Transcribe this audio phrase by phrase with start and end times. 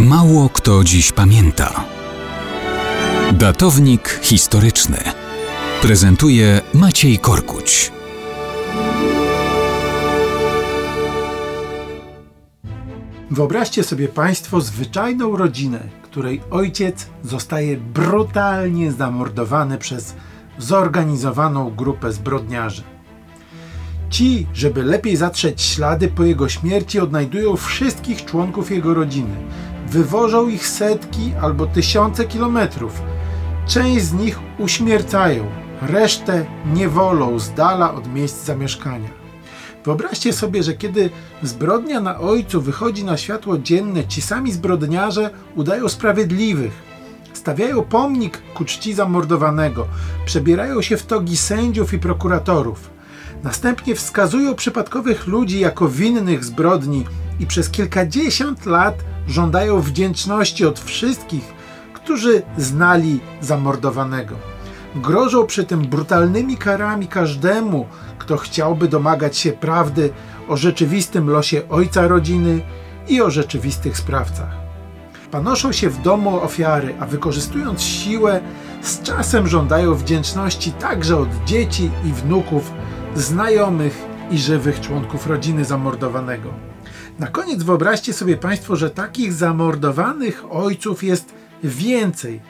[0.00, 1.84] Mało kto dziś pamięta.
[3.32, 4.98] Datownik historyczny
[5.82, 7.92] prezentuje Maciej Korkuć.
[13.30, 20.14] Wyobraźcie sobie Państwo zwyczajną rodzinę, której ojciec zostaje brutalnie zamordowany przez
[20.58, 22.82] zorganizowaną grupę zbrodniarzy.
[24.10, 29.36] Ci, żeby lepiej zatrzeć ślady po jego śmierci, odnajdują wszystkich członków jego rodziny.
[29.88, 33.02] Wywożą ich setki albo tysiące kilometrów.
[33.66, 35.46] Część z nich uśmiercają,
[35.82, 36.44] resztę
[36.74, 39.08] niewolą z dala od miejsc zamieszkania.
[39.84, 41.10] Wyobraźcie sobie, że kiedy
[41.42, 46.72] zbrodnia na ojcu wychodzi na światło dzienne, ci sami zbrodniarze udają sprawiedliwych.
[47.32, 49.86] Stawiają pomnik ku czci zamordowanego,
[50.26, 52.90] przebierają się w togi sędziów i prokuratorów.
[53.42, 57.04] Następnie wskazują przypadkowych ludzi jako winnych zbrodni
[57.40, 58.94] i przez kilkadziesiąt lat
[59.28, 61.54] żądają wdzięczności od wszystkich,
[61.92, 64.36] którzy znali zamordowanego.
[64.96, 67.86] Grożą przy tym brutalnymi karami każdemu,
[68.18, 70.10] kto chciałby domagać się prawdy
[70.48, 72.60] o rzeczywistym losie ojca rodziny
[73.08, 74.64] i o rzeczywistych sprawcach.
[75.30, 78.40] Panoszą się w domu ofiary, a wykorzystując siłę,
[78.82, 82.72] z czasem żądają wdzięczności także od dzieci i wnuków,
[83.14, 86.73] znajomych i żywych członków rodziny zamordowanego.
[87.18, 91.34] Na koniec wyobraźcie sobie Państwo, że takich zamordowanych ojców jest
[91.64, 92.40] więcej,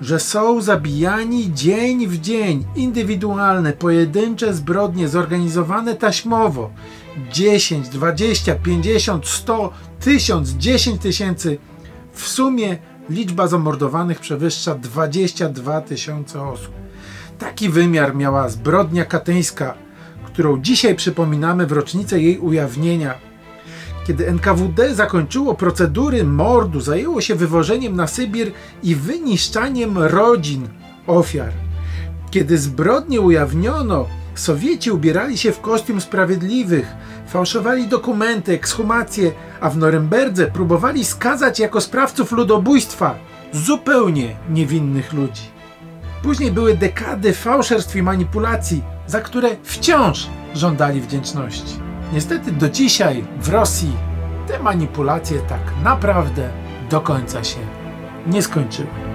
[0.00, 6.70] że są zabijani dzień w dzień, indywidualne, pojedyncze zbrodnie zorganizowane taśmowo
[7.32, 11.58] 10, 20, 50, 100, 1000, 10 tysięcy.
[12.12, 12.78] W sumie
[13.10, 16.74] liczba zamordowanych przewyższa 22 tysiące osób.
[17.38, 19.74] Taki wymiar miała zbrodnia katyńska,
[20.26, 23.29] którą dzisiaj przypominamy w rocznicę jej ujawnienia.
[24.06, 30.68] Kiedy NKWD zakończyło procedury mordu, zajęło się wywożeniem na Sybir i wyniszczaniem rodzin
[31.06, 31.52] ofiar.
[32.30, 36.86] Kiedy zbrodnie ujawniono, Sowieci ubierali się w kostium sprawiedliwych,
[37.28, 43.14] fałszowali dokumenty, ekshumacje, a w Norymberdze próbowali skazać jako sprawców ludobójstwa
[43.52, 45.42] zupełnie niewinnych ludzi.
[46.22, 51.89] Później były dekady fałszerstw i manipulacji, za które wciąż żądali wdzięczności.
[52.12, 53.92] Niestety do dzisiaj w Rosji
[54.46, 56.50] te manipulacje tak naprawdę
[56.90, 57.58] do końca się
[58.26, 59.09] nie skończyły.